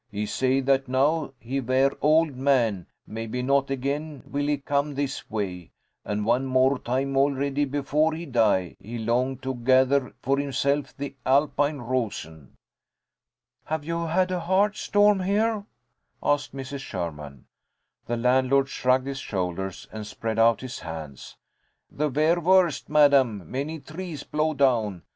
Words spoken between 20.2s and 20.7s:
out